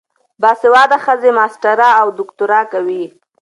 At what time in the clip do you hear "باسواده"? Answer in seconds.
0.41-0.97